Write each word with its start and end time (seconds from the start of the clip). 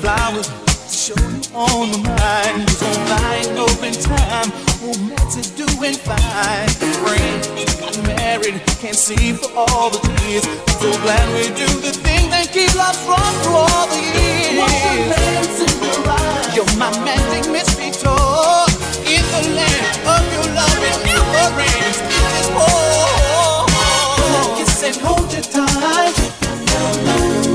flowers 0.00 0.46
show 0.86 1.18
you 1.18 1.42
on 1.54 1.90
the 1.90 1.98
mind. 1.98 2.62
You 2.62 2.76
gon' 2.78 3.02
find 3.10 3.58
open 3.58 3.92
time. 3.98 4.50
Oh, 4.86 4.94
Matt's 5.10 5.50
doing 5.58 5.94
fine. 5.94 6.68
Friends, 7.02 7.48
married, 8.06 8.60
can't 8.78 8.96
see 8.96 9.32
for 9.32 9.50
all 9.56 9.90
the 9.90 9.98
tears. 9.98 10.44
So 10.78 10.90
glad 11.02 11.26
we 11.34 11.50
do 11.54 11.68
the 11.82 11.92
thing 11.92 12.30
that 12.30 12.52
keeps 12.52 12.76
love 12.76 12.94
strong 12.94 13.34
through 13.42 13.58
all 13.66 13.86
the 13.90 13.98
years. 13.98 14.58
You're 16.54 16.72
my 16.78 16.90
magic 17.04 17.50
mistletoe 17.50 18.66
in 19.02 19.22
the 19.34 19.42
land 19.58 19.86
of 20.14 20.22
your 20.34 20.46
love 20.54 20.80
and 20.90 21.02
your 21.10 21.48
rings. 21.58 21.98
It 22.06 22.32
is 22.38 22.48
war. 22.54 23.66
Kiss 24.56 24.82
and 24.82 24.96
hold 25.04 25.32
your 25.32 25.42
time. 25.42 26.14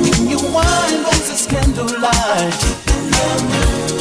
When 0.03 0.29
you 0.29 0.39
wind 0.51 1.12
candlelight. 1.47 2.53
Love. 3.11 3.92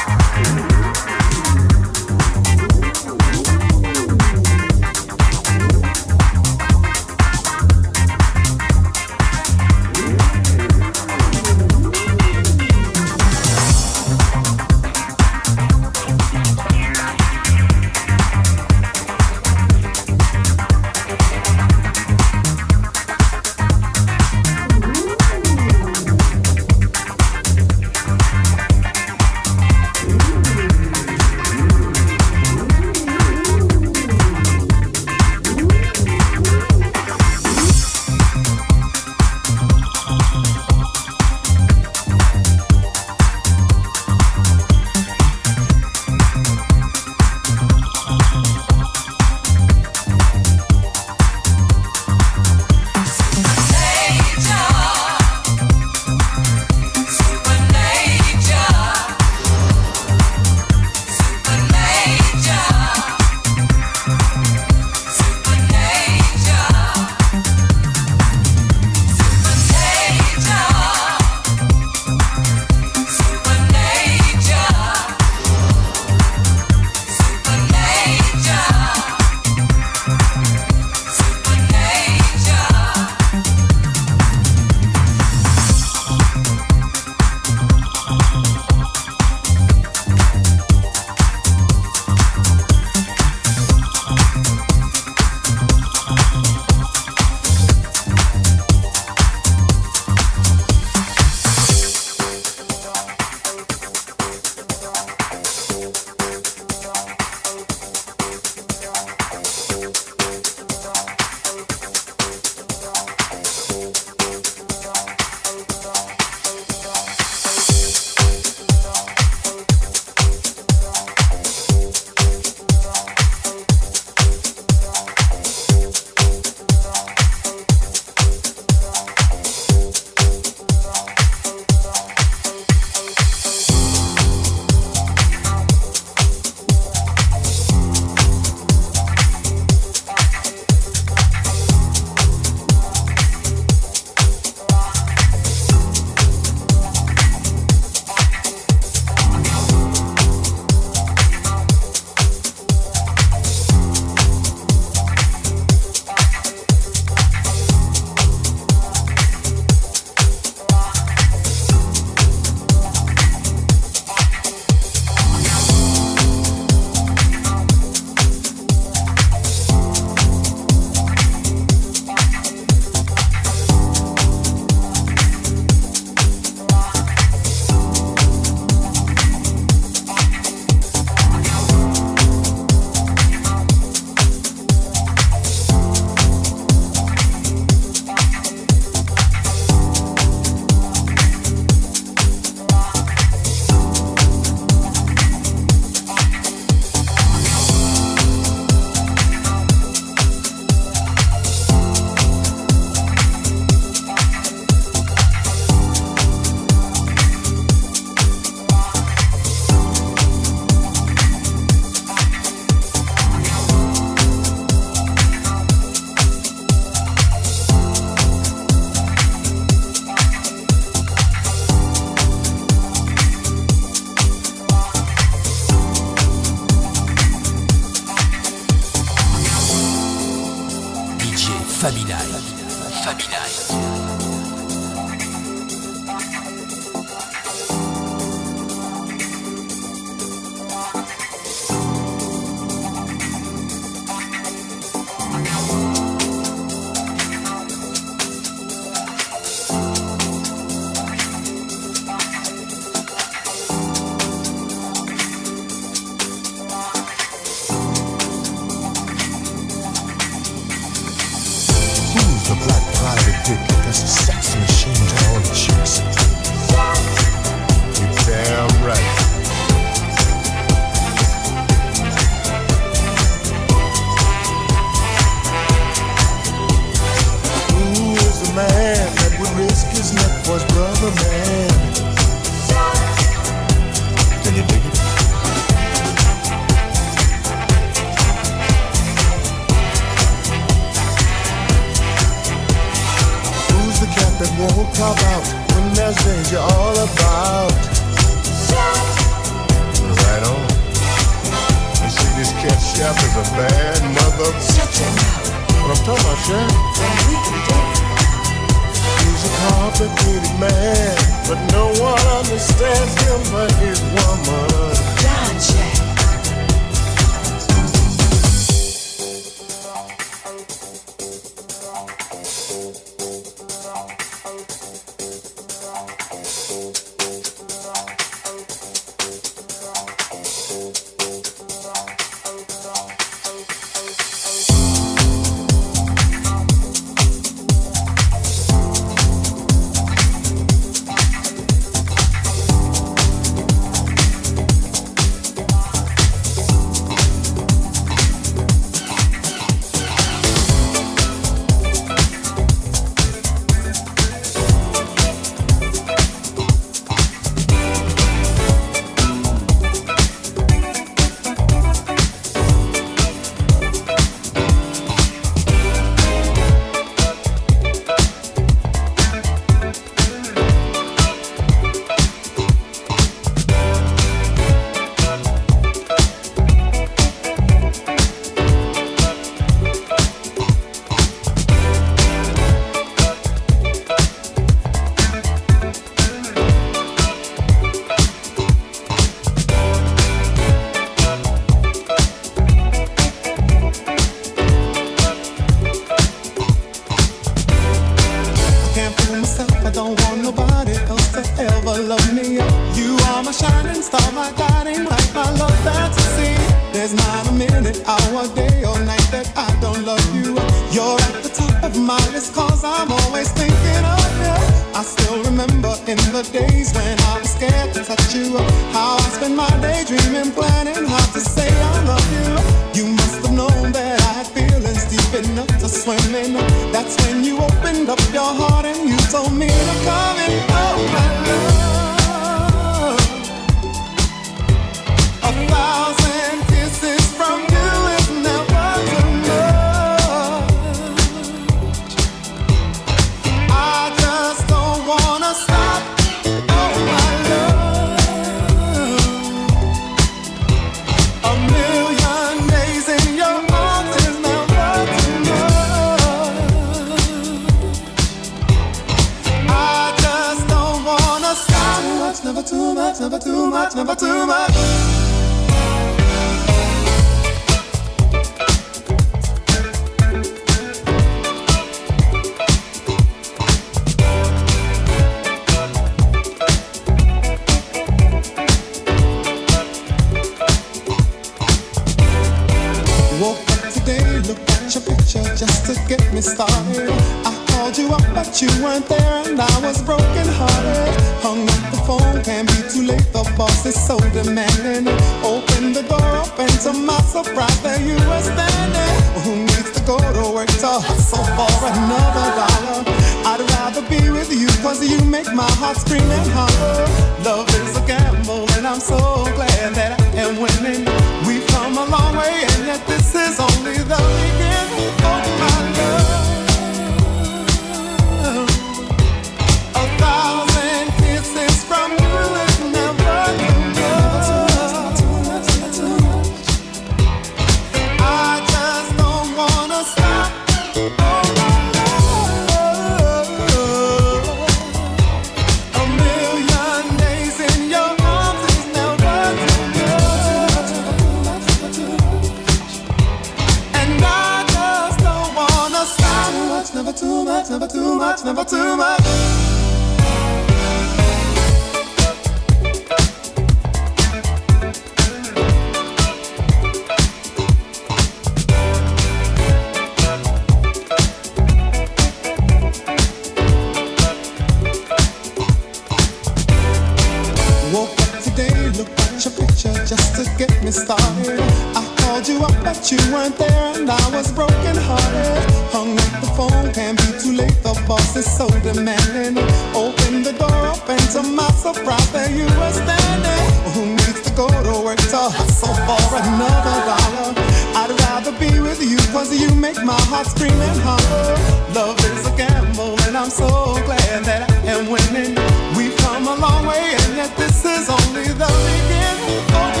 To 585.29 585.37
hustle 585.37 585.93
for 585.93 586.37
another 586.41 586.97
dollar? 587.05 587.53
I'd 587.99 588.11
rather 588.25 588.51
be 588.57 588.79
with 588.79 589.01
you 589.03 589.17
cause 589.31 589.53
you 589.53 589.69
make 589.75 590.03
my 590.03 590.19
heart 590.31 590.47
scream 590.47 590.73
and 590.73 590.99
holler. 591.01 591.57
Love 591.93 592.17
is 592.19 592.47
a 592.47 592.55
gamble 592.55 593.19
and 593.27 593.37
I'm 593.37 593.49
so 593.49 593.67
glad 594.05 594.43
that 594.45 594.69
I 594.69 594.97
am 594.97 595.11
winning. 595.11 595.55
We've 595.97 596.15
come 596.17 596.47
a 596.47 596.55
long 596.55 596.85
way 596.85 597.15
and 597.21 597.35
yet 597.35 597.55
this 597.57 597.85
is 597.85 598.09
only 598.09 598.47
the 598.47 598.71
beginning. 598.87 600.00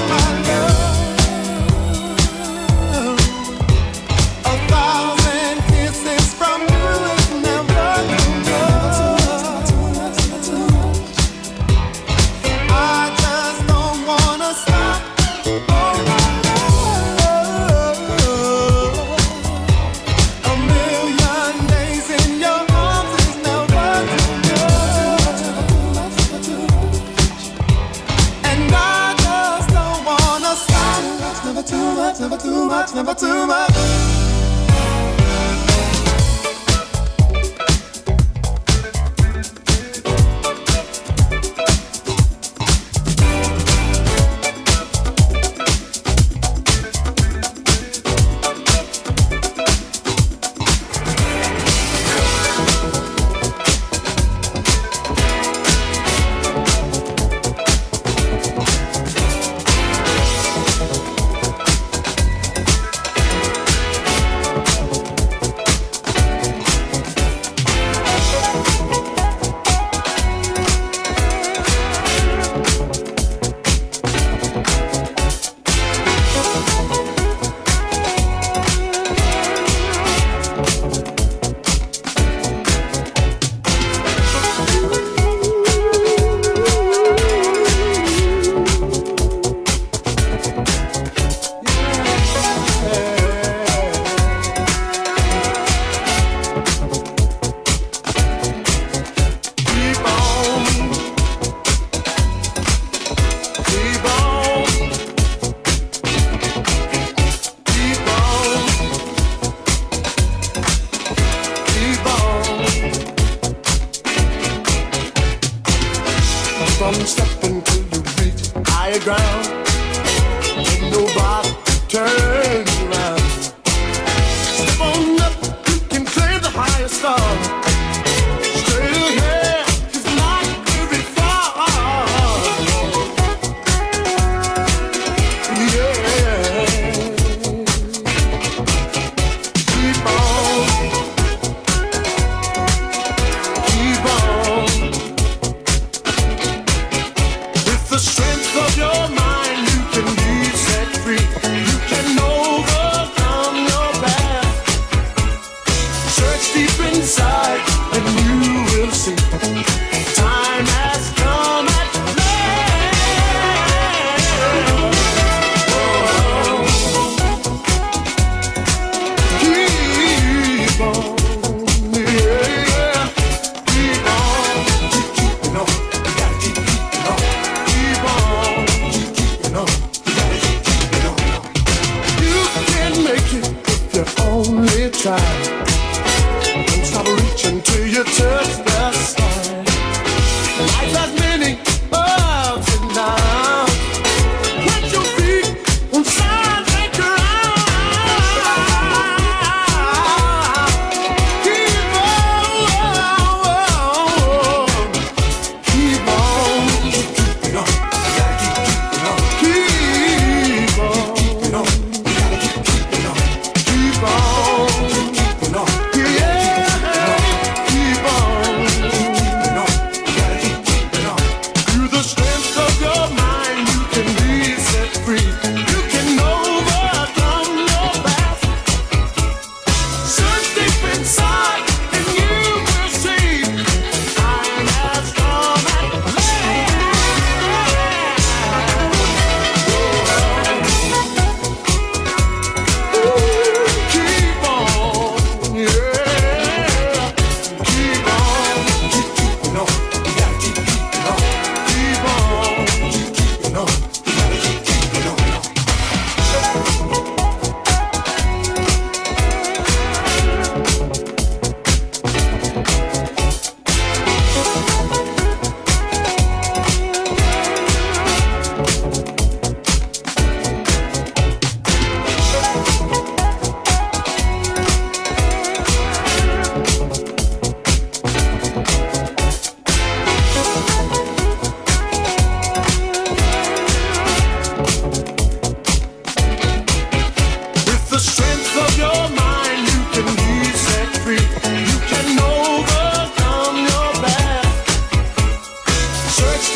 Too 33.13 33.45
much. 33.45 34.00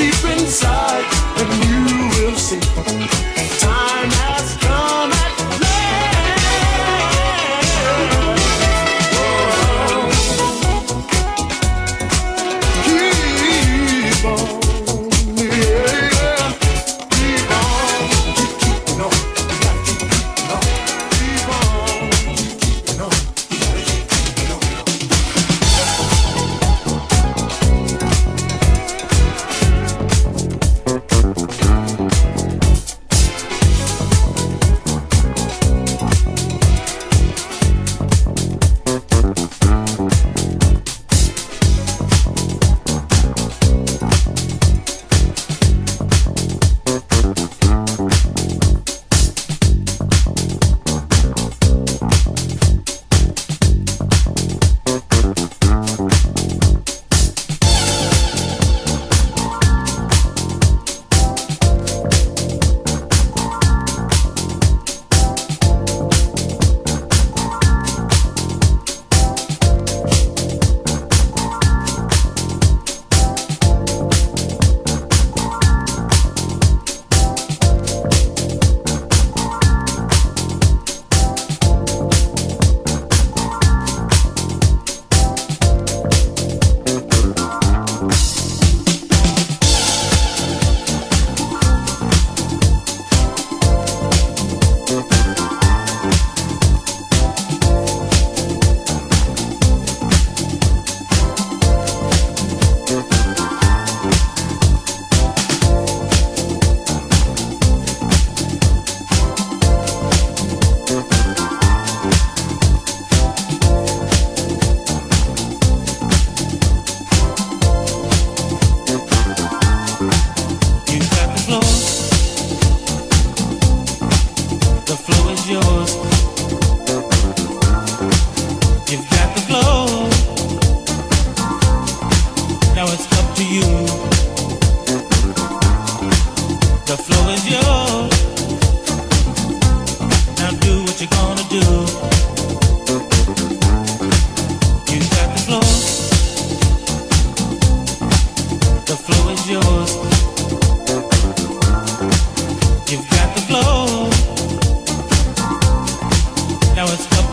Baby, 0.06 0.34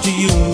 To 0.03 0.11
you. 0.11 0.52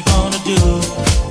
you 0.00 0.06
gonna 0.06 0.38
do? 0.44 1.29